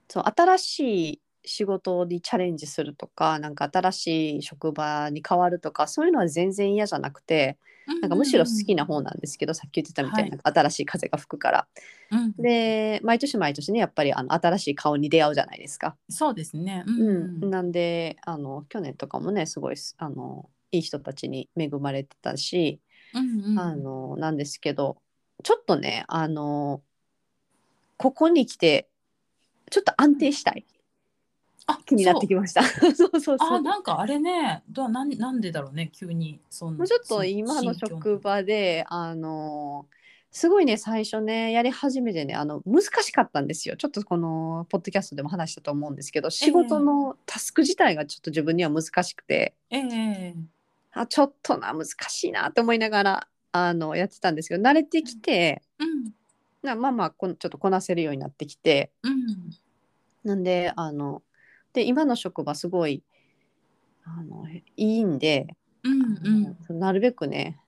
[0.09, 0.79] そう新し
[1.13, 7.57] い仕事にチャレンジするとかなんか新しい職場に変わるとかそういうのは全然嫌じゃなくて
[8.01, 10.39] なんかむしろ好きな方なんですけど、さっき言ってたみたいに、はい。
[10.43, 11.67] 新しい風が吹くから。
[12.11, 15.95] うんで毎年毎年ねやっぱりあの新しい顔に出会うじゃないですか。
[16.09, 16.83] そうですね。
[16.87, 17.49] ううん。
[17.49, 22.79] なんであの去年とかもねすごいすあのいい人たちに恵まれてたし、
[23.13, 23.59] うんうん。
[23.59, 24.97] あのなんですけど
[25.43, 26.81] ちょっとねあの
[27.97, 28.89] ここに来て
[29.69, 30.65] ちょっと安定したい。
[30.67, 30.80] あ
[31.85, 32.63] 気になってきました。
[32.63, 32.93] そう。
[32.95, 34.63] そうそうあなんかあれね。
[34.69, 39.85] どうなんなんでだろうね急にそんもうちょっとそ今の職場であの
[40.31, 43.75] すごいね最初ねやり始めてねあの難しかったんですよ。
[43.75, 50.35] ちょっとこのポッドキャストでも話したと思うんですけど仕事のタスク自体がちょっと自分には難しくて、ええ
[50.93, 56.13] あちょっとな難しいなって思いながらあのやってたんですけど慣れてきて、うん。
[56.61, 58.91] なまあまあこんちょっとこなせるようになってきて。
[59.03, 59.51] うん。
[60.23, 61.23] なんであの
[61.73, 63.03] で今の職場すごい
[64.03, 65.47] あのいいんで、
[65.83, 66.79] うんうん。
[66.79, 67.59] なるべくね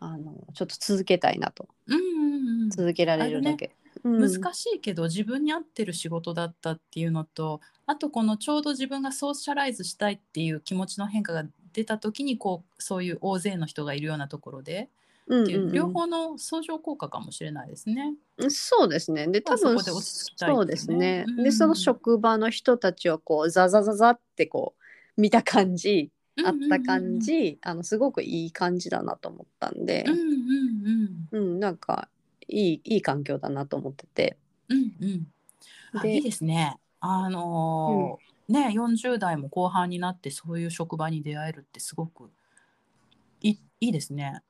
[0.00, 1.68] あのちょっと続けたいなと。
[1.86, 2.70] うんうんうん。
[2.70, 3.74] 続けられるだけ。
[4.04, 4.20] うん。
[4.20, 14.90] 難しいけど自分に合ってる仕事だったっていうのとあとこのちょうど自分がソーシャライズしたいっていう気持ちの変化が出た時にこうそういう大勢の人がいるようなところで
[15.26, 18.14] ううんうんうん両方の相乗効果かもしれないですね。
[18.48, 19.26] そうですね。
[19.28, 20.06] で多分まあそこでね
[20.36, 21.24] そうですね。
[21.26, 24.74] うんでその職場の人たちをこうザザザザってこ
[25.16, 26.10] う見た感じ
[26.44, 32.08] あった感じ、あのすごくいい感じだなと思ったんでうん、うんうんうんなんか
[32.48, 34.36] いいいい環境だなと思ってて。
[34.68, 35.26] うんうん
[35.94, 36.76] あでいいですね。
[37.00, 42.30] あのーね40代も後半になってそういう職場に出会えるってすごく
[43.40, 44.42] いいいいですね。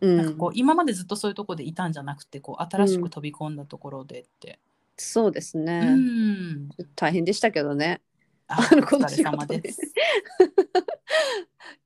[0.00, 4.58] うん、なんかこう今までずっとそういうところでいたんじゃなくてこう新しく飛び込んだところでって。
[4.98, 6.70] そうですうね、ん。
[6.94, 8.00] 大変でしたけどね。
[8.88, 9.62] この仕事で。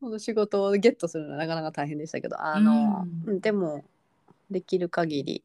[0.01, 3.85] この仕事をゲットするのはなかなか大変でしたけどあの、ううんでも
[4.51, 5.44] できる限り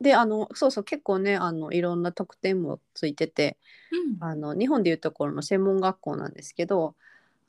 [0.00, 3.56] であのそうそう結構ねあのいろんな特典もついてて
[3.90, 6.94] うんあの日本でいうところの専門学校なんですけど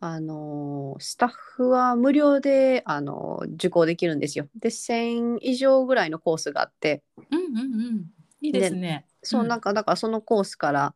[0.06, 4.50] あのスタッフは無料であの受講できるんですよ。
[4.60, 7.04] で1000以上ぐらいのコースがあって。
[7.32, 8.12] うんうんうん。
[8.42, 9.06] いいですね。
[9.22, 10.94] そうなんかだからそのコースから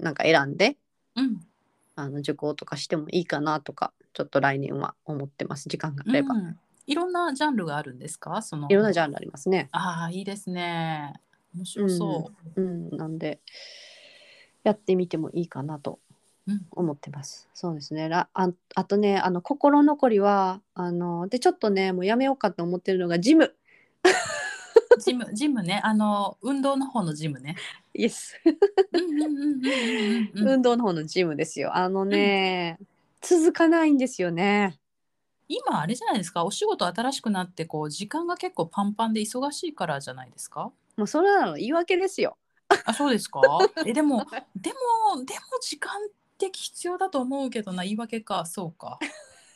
[0.00, 0.76] なんか選んで
[1.14, 1.46] うん。
[1.94, 5.68] あの受講とかしてもいいかなとかちょっと来年は思ってます。
[5.68, 6.58] 時間があれば、うん。
[6.88, 8.42] いろんなジャンルがあるんですか？
[8.42, 8.66] その。
[8.68, 9.68] いろんなジャンルありますね。
[9.70, 11.14] ああいいですね。
[11.54, 12.96] 面白そう、うん。
[12.96, 13.38] なんで
[14.64, 16.13] やってみてもいいかなとうん
[16.72, 18.08] 思ってます、そうですね。
[18.08, 23.54] らああとねあの心残りはあのでちょっとねもうやめようかと思ってるのがジム。
[25.00, 25.80] ジムジムね。
[25.82, 27.56] あの運動の方のジムね。
[27.94, 30.48] イエスうんうんうんうんうんうん。
[30.48, 31.74] 運動の方のジムですよ。
[31.76, 32.78] あのね、
[33.20, 34.78] 続かないんですよね。
[35.48, 36.44] 今あれじゃないですか？
[36.44, 40.70] お仕事新しくなってこう時間が結構パンパンで忙しいからじゃないですか？
[40.96, 42.36] もうそれなの言い訳ですよ。
[42.86, 43.40] あそうですか？
[43.84, 44.70] えでも で
[45.14, 45.92] もでも時間
[46.50, 48.44] 的必要だと思うけどな言い訳か。
[48.46, 48.98] そうか。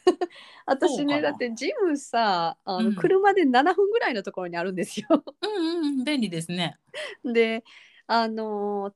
[0.66, 2.94] 私ねだってジムさあの、うん。
[2.94, 5.06] 車で7分ぐらいのところにあるんですよ。
[5.10, 6.78] うんうんうん便利ですね。
[7.24, 7.64] で
[8.06, 8.94] あの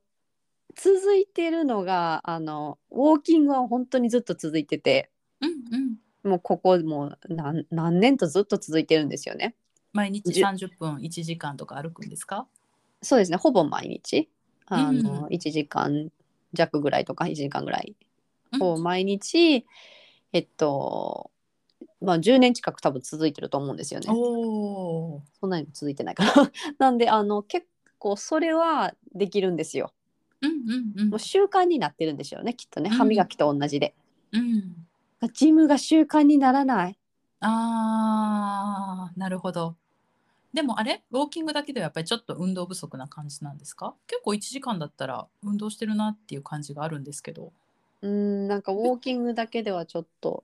[0.75, 5.11] 続いてるのがあのウォーキングは本当にずっと続いてて。
[5.41, 5.99] うんうん。
[6.23, 9.55] もうここもう何何年とずっと続いてるんですよね。
[9.91, 12.47] 毎日じゅ30分1時間とか歩くんですか？
[13.01, 14.29] そうですねほぼ毎日。
[14.65, 16.09] あうんの、1時間
[16.53, 17.95] 弱ぐらいとか1時間ぐらい
[18.53, 19.65] うんを毎日、
[20.31, 21.31] えっと
[22.01, 24.05] まあ10年近く多分続いてると思うんですよね。
[24.07, 26.33] そんなにも続いてないから。
[26.77, 29.91] なんであの結構それはできるんですよ。
[30.41, 33.95] うんうんうんもう習慣になってるんでしょうねきっとねうん歯磨きと同じで。
[34.31, 34.75] うん
[35.33, 36.97] ジムが習慣にならない。
[37.39, 39.75] あーなるほど
[40.53, 41.03] でもあれ？
[41.11, 43.95] ウォーキングだけではやっぱりちょっと運動不足な感じなんですか？
[44.07, 47.51] 結構1時間だったら運動してるなっていう感じがあるんですけど。
[48.01, 50.43] うーんなんかウォーキングだけではちょっと。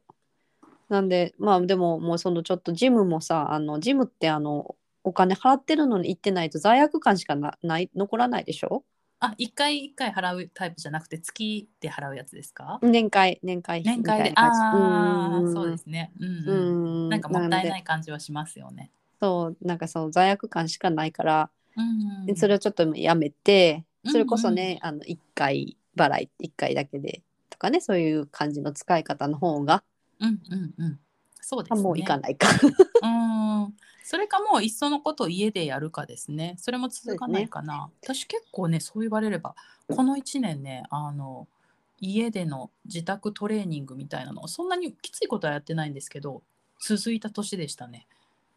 [0.89, 8.83] なんでまあでももうそのちょっとジムもさあのジムってあのお金払ってるのに行ってないと罪悪感しかなない残らないでしょ？
[9.19, 12.79] あ一回一回払うタイプじゃなくて月で払うやつですか？
[12.81, 16.11] 年会年会年会でああうんそうですね。
[16.19, 17.05] うんううん。
[17.07, 18.89] んなんかもったいでない感じはしますよね
[19.19, 29.83] そうなんかその罪悪感しかないから、うんでそれをちょっとやめてうんそれこそね、あの1回払い1回だけでとかねそういう感じの使い方の方が、
[30.19, 30.99] うんうんうん。
[31.41, 31.79] そうですね。
[31.79, 32.47] あもういかないか。
[33.01, 33.07] う
[33.67, 33.73] ん。
[34.03, 36.55] それかもういっそのことを家でやるかですね。
[36.57, 39.55] それも続かないかな、私結構ねそう言われれば
[39.87, 41.47] この1年ねあの
[41.99, 46.41] 家での自宅トレーニングみたいなのそんなにきついことはやってないんですけど
[46.81, 48.07] 続いた年でしたね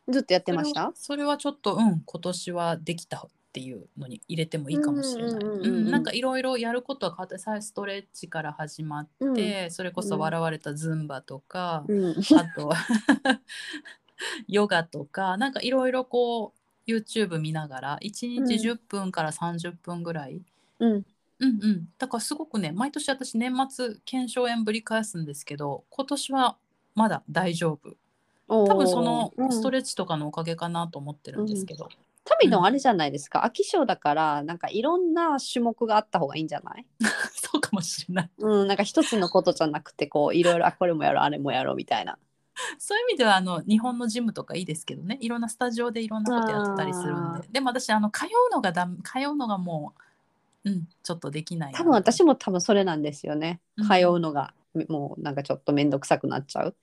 [0.09, 0.92] ずっとやってました？
[0.94, 5.32] それはちょっとうん今年はできたっていうのに入れてもいいかもしれない。
[5.34, 5.90] うんうんうんうんうん。
[5.90, 12.11] なんかいろいろやることは変わってさストレッチから始まって、それこそ笑われたズンバとか、うん。
[12.11, 12.72] あと
[14.48, 16.53] ヨガとかなんかいろいろこ
[16.86, 20.42] う YouTube 見ながら1日10分から30分ぐらい、
[20.78, 20.92] うん。
[20.92, 21.05] うん
[21.40, 26.57] うん、だからすごくね毎年私年末腱鞘炎ぶり返すんですけど今年は
[26.94, 27.96] まだ大丈夫
[28.53, 31.88] 多多分そのストレレッチとかのおかげかなと思ってるんですけど、
[32.24, 36.86] タミドンあれじゃないですか、飽き性だからなんかいろんな種目があった方がいいんじゃない？
[37.34, 38.30] そうかもしれない。
[38.38, 42.18] うんなんか一つのことじゃなくてこういろいろあこれもやろうあれもやろうみたいな。
[42.78, 45.16] そういう意味ではあの日本のジムとかいいですけどね。
[45.20, 49.94] いろんなスタジオでいろんなことやってたりするんあででも私あの通うのがだ通うのがも
[50.64, 53.61] ううんちょっとできないな多分私も多分それなんですよね。
[53.78, 53.88] うん。
[53.88, 54.53] 通うのが、
[54.88, 56.76] もうなんかちょっと面倒くさくなっちゃう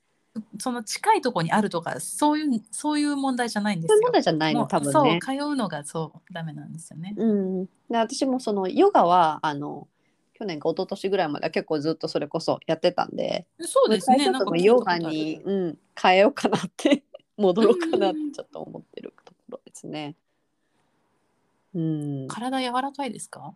[0.60, 7.14] その近いところにあるとかそういうそういう問題じゃないんですそういうよ問題じゃないの多分そうね通うのがそうダメなんですよね。
[7.18, 9.88] うん、で私もそのヨガはあの
[10.34, 14.32] 去年か一昨年ぐらいまでは結構ずっとそれこそやってたんでそうですね。
[14.32, 17.04] なんかヨガに、うん、変えようかなって
[17.38, 20.16] 戻ろうかなってうんちょっと思ってるところですね。
[21.74, 23.54] うん、体柔らかいですか？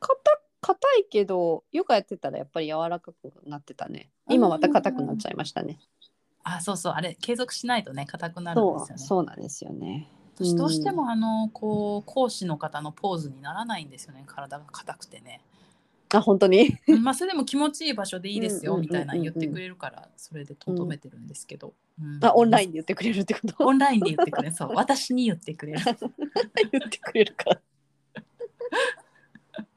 [0.00, 4.10] 硬硬いけどヨガやってたらやっぱり柔らかくなってたね。
[4.28, 5.78] 今また硬くなっちゃいましたね。
[6.42, 9.02] あそうそうあれ継続しないとね硬くなるんですよね。
[9.02, 10.10] そうなんですよね。
[10.34, 14.24] 私どうしてもあのこう講師の方のポーズにならないんですよね。
[14.26, 15.42] 体が硬くてね。
[16.12, 16.76] あ本当に？
[16.88, 22.24] うんまあそれでも気持ちいい場所でいいですよみたいな言ってくれるからそれでとどめてるんですけど、うん。
[22.24, 23.64] あオンラインで言ってくれるってこと？
[23.64, 24.54] オンラインで言ってくれる。
[24.54, 25.80] そう私に言ってくれる。
[25.84, 27.60] 言ってくれるから。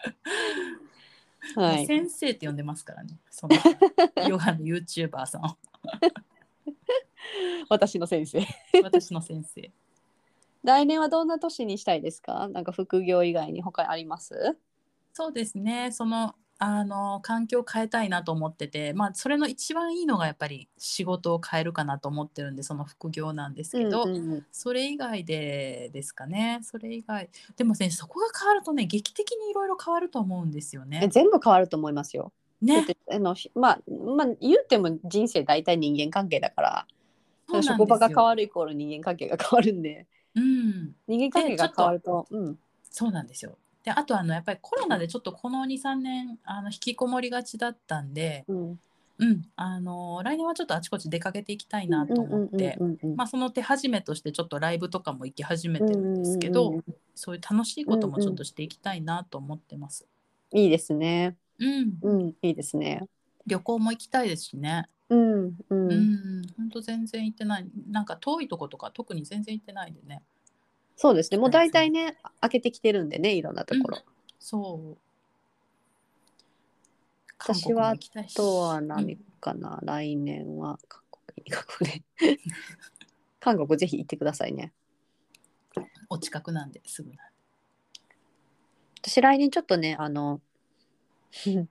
[1.56, 1.86] はい。
[1.86, 3.18] 先生って呼んでますからね。
[3.30, 3.56] その
[4.28, 5.45] ヨガの YouTuber さん。
[5.45, 5.58] を
[7.70, 8.45] 私の先生。
[8.82, 9.72] 私の先生。
[10.64, 12.47] 来年はどんな年にしたいですか？
[12.47, 14.58] なんか副業以外に他あります？
[15.14, 15.91] そうですね。
[15.91, 16.36] その
[16.66, 24.45] あの環境を変えたいなと思っててまあそれの一番いいのがやっぱり仕事を変えるかなと思ってるんでその副業なんですけど、うんうんうん。
[24.49, 26.61] それ以外でですかね。
[26.64, 27.30] それ以外。
[27.57, 31.07] でもねそこが変わるとね劇的にいろいろ変わると思うんですよえね。
[31.09, 32.32] 全部変わると思いますよ。
[32.61, 32.86] ね。
[32.86, 33.80] てあのしまあ、
[34.16, 36.88] まあ、言っても人生大体人間関係だから
[37.49, 37.78] そうなんですよ。
[37.78, 40.07] 職場が変わるイコール人間関係が変わるんで。
[40.36, 42.57] うん、人間関係が変わるとうん。
[42.89, 43.57] そうなんですよ。
[43.84, 48.80] であとあのやっぱりコロナでちょっとこの23年あの引きこもりがちだったんで、うん
[49.20, 52.78] うん、あの来年はちょっとあちこち出かけていきたいなと思って。
[53.28, 60.08] その手始めとしてちょっとライブとかも行き始めてるんですけど、うんうんうんそういう楽しいこともちょっとしていきたいなと思ってます。
[60.52, 61.38] いいですね。
[61.60, 63.04] うん、うん、いいですね。
[63.46, 64.88] 旅行も行きたいですしね。
[65.10, 67.68] うん、う、うんん、本当全然行ってない。
[67.90, 70.24] なんか遠いとことか特に全然行ってないんでね。
[70.96, 71.38] そうですね。
[71.38, 73.98] もう大体ね、開けてきてるんでね、いろんなところ。
[74.39, 74.98] そう。
[77.39, 77.96] 私はあ
[78.36, 82.04] とは何うんかな、来年は韓国に韓国で
[83.41, 84.72] 韓国ぜひ行ってくださいね。
[86.10, 87.22] お近くなんですぐなんで。
[89.02, 90.39] 私来年ちょっとね、あの、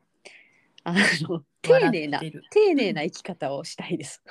[0.84, 2.20] あの丁寧な
[2.50, 4.22] 丁寧な生き方をしたいです。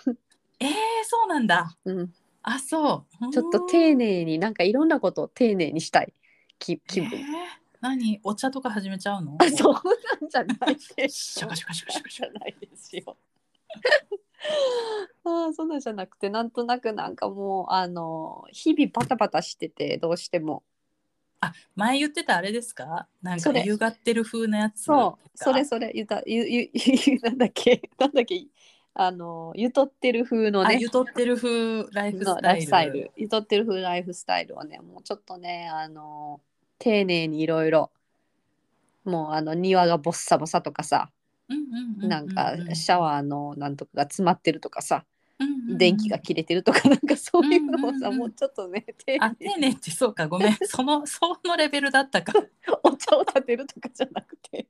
[0.60, 0.70] えー、
[1.06, 1.76] そうなんだ。
[1.86, 2.14] うん、
[2.44, 3.32] あ、そう。
[3.32, 6.14] ちょっと丁寧寧になんかいろんなことを丁寧にしたい。
[6.60, 7.20] 気気分。
[7.20, 7.26] えー、
[7.82, 8.20] 何？
[8.24, 9.38] お茶とか始めちゃうの？
[9.40, 9.74] あそう。
[9.74, 9.80] な
[10.28, 13.18] んじゃないですシャカシャカシャカシャカじゃないですよ。
[15.24, 20.64] ああそんなんじゃなくてなんとなくなんかもうあの日々バタバタしててどうしても。
[21.44, 23.08] あ前言ってたあれですか？
[23.22, 25.30] なんかゆがってる風なやつそう。
[25.36, 25.92] それがそれ。
[25.96, 26.22] ゆた。
[26.26, 27.90] ゆゆゆなんだっけ？
[28.00, 28.46] なんだっけ？
[28.94, 32.62] あのゆとってる風のあねゆとってる風ライフスタイル。
[32.62, 33.12] フスタイル。
[33.16, 36.42] ゆとってる風ライフスタイルをねもうちょっとねあの
[36.78, 37.92] 丁寧にいろいろ
[39.06, 41.10] もうあの庭がボッサボサとかさ
[42.00, 45.06] なんかシャワーのなんとかが詰まってるとかさ
[45.68, 50.58] 電気が切れてるとかなんかそういうのをさ、うんうんうんもうちょっとね丁あ寧丁寧ってそうかごめん。
[50.68, 52.34] そのそのレベルだったか。
[52.84, 54.68] お茶を立てるとかじゃなくて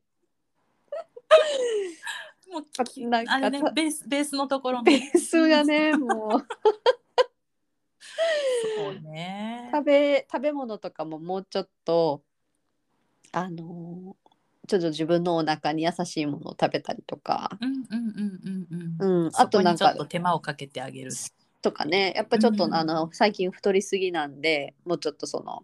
[2.51, 6.47] もうあきなんかあれねベースベースのところベねースがね もう。
[8.75, 9.69] そうね。
[9.71, 12.23] 食べ食べ物とかももうちょっと
[13.31, 14.15] あの
[14.67, 18.67] ちょっと自分のお腹に優しいものを食べたりとか、うんうんうん
[18.99, 19.25] うんうん。
[19.25, 21.11] うん、あとなんか手間をかけてあげる。
[21.61, 22.13] とかね。
[22.15, 22.75] やっぱちょっと、うん。
[22.75, 25.63] あの最近太りすぎなんでもうちょっとその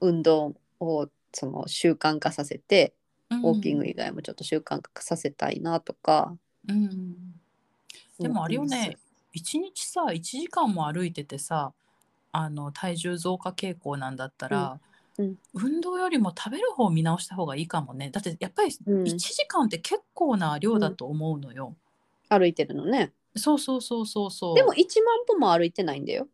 [0.00, 2.94] 運動をその習慣化させて
[3.30, 7.14] ウォーキング以外もちょっと習慣化させたいなとか、うん、うん
[8.18, 8.96] でもあれよね
[9.32, 11.72] 一日さ1時間も歩いててさ
[12.32, 14.78] あの体重増加傾向なんだったら、
[15.18, 15.26] うん。
[15.26, 15.38] うん。
[15.54, 18.10] 運動よりも食べる方を見直した方がいいかもね。
[18.10, 19.02] だってやっぱりうん。
[19.04, 21.74] 1時間って結構な量だと思うのよ、
[22.28, 23.12] 歩いてるのね。
[23.34, 24.54] そうそうそうそうそう。
[24.56, 26.28] でも1万歩も歩いてないんだよ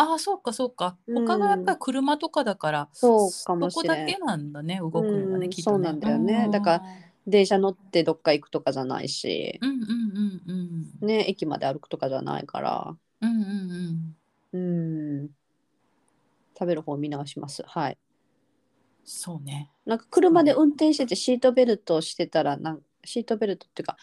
[0.00, 0.96] ああそうかそうか。
[1.08, 3.96] うん他がやっぱり車とかだから、そうかもしれん。
[3.96, 5.74] そこだけなんだね動くのがね、うんきっとね。
[5.74, 6.48] そうなんだよね。
[6.50, 6.82] だから
[7.26, 11.06] 電車乗ってどっか行くとかじゃないし、うんうんうんうん。
[11.06, 12.96] ね駅まで歩くとかじゃないから。
[13.20, 14.16] うんうん
[14.52, 15.20] うん。
[15.20, 15.28] うん。
[16.56, 17.64] 食べる方見直します。
[17.66, 17.98] はい。
[19.04, 19.70] そうね。
[19.84, 23.96] なんか車で運転しててシートベルトをしてたらなんシートベルトっていうか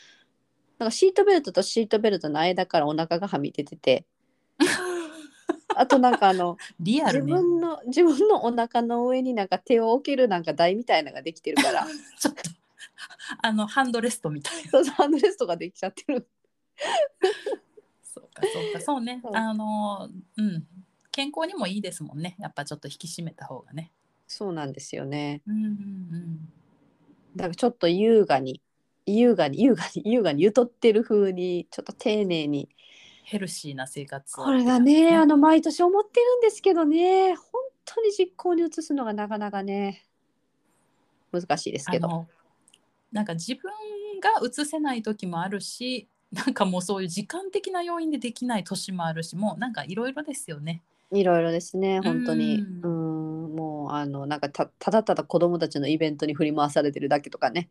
[0.79, 4.05] なんかシートベルトとシートベルトの間からお腹がはみ出てて
[5.79, 7.33] あとなんかあの自リアルね。
[7.33, 11.85] 分の自分のお腹の上になんか手を置けるなんか台みたいなのができてるから。
[12.19, 12.41] ちょっと。
[13.41, 14.71] あのハンドレストみたいな。
[14.71, 16.27] そうハンドレストができちゃってる。
[18.03, 18.81] そうかそうか。
[18.81, 19.21] そうね。
[19.33, 20.67] あのうん。
[21.11, 22.35] 健康にもいいですもんね。
[22.39, 23.91] やっぱちょっと引き締めた方がね。
[24.27, 25.41] そうなんですよね。
[25.47, 26.49] うんうんうん。
[27.35, 28.61] だからちょっと優雅に
[29.05, 32.69] 優雅に優雅に優雅にゆとってる風にちょっと丁寧に
[33.25, 34.43] ヘルシーな生活を。
[34.43, 37.35] これがねあの毎年思ってるんですけどね。
[37.35, 37.43] 本
[37.83, 40.05] 当に実行に移すのがなかなかね
[41.31, 42.27] 難しいですけど。
[43.11, 43.71] なんか自分
[44.19, 50.83] が移せない時もあるしなんかもうそういう時間的な要因でできない年もあるしもうなんかいろいろですよね。
[51.11, 52.59] いろいろですね本当に。
[52.59, 57.69] ううんんもうあのなんかたただただ子供たちのイベントに振り回されてるだけとかね。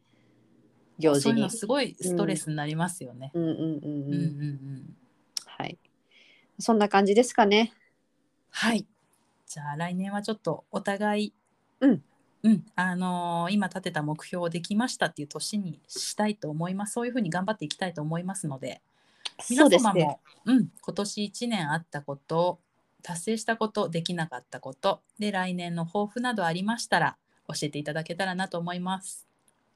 [0.99, 1.23] 行事に。
[1.23, 3.31] そういうのすごいストレスになりますよね。
[3.35, 3.59] うんうんうん。
[3.59, 4.17] うんうんうん、う
[4.81, 4.97] ん
[5.57, 5.79] はい。
[6.59, 7.73] そんな感じですかね。
[8.51, 8.87] はい。
[9.47, 11.35] じゃあ来年はちょっとお互い、
[11.81, 12.03] うん、
[12.43, 16.95] うん、あのー今立てた目標をできましたっていう年にしたいと思います。
[16.95, 18.83] そういうふうに頑張っていきたいと思いますので、
[19.49, 20.03] 皆そうですね。
[20.03, 22.59] 様も、うん、今年1年あったこと、
[23.03, 27.17] 達成したこと、できなかったこと、で来年の抱負などありましたら
[27.49, 29.27] 教えていただけたらなと思います。